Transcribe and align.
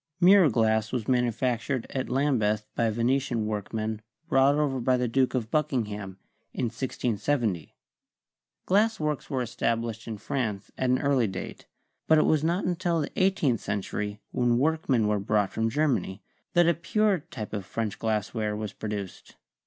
Mirror 0.19 0.49
glass 0.49 0.91
was 0.91 1.07
manu 1.07 1.29
factured 1.29 1.85
at 1.91 2.09
Lambeth 2.09 2.65
by 2.75 2.89
Venetian 2.89 3.45
workmen 3.45 4.01
brought 4.27 4.55
over 4.55 4.79
by 4.79 4.97
the 4.97 5.07
Duke 5.07 5.35
of 5.35 5.51
Buckingham 5.51 6.17
in 6.55 6.65
1670. 6.69 7.75
Glass 8.65 8.99
works 8.99 9.29
were 9.29 9.43
established 9.43 10.07
in 10.07 10.17
France 10.17 10.71
at 10.75 10.89
an 10.89 10.97
early 10.97 11.27
date, 11.27 11.67
but 12.07 12.17
it 12.17 12.25
was 12.25 12.43
not 12.43 12.65
un 12.65 12.77
til 12.77 13.01
the 13.01 13.11
eighteenth 13.15 13.59
century, 13.59 14.19
when 14.31 14.57
workmen 14.57 15.07
were 15.07 15.19
brought 15.19 15.53
from 15.53 15.69
Germany, 15.69 16.23
that 16.53 16.67
a 16.67 16.73
pure 16.73 17.23
kind 17.29 17.53
of 17.53 17.63
French 17.63 17.99
glass 17.99 18.33
ware 18.33 18.55
was 18.55 18.73
produced. 18.73 19.35